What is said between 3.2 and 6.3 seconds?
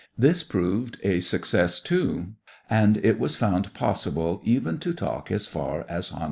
found possible even to talk as far as Honolulu.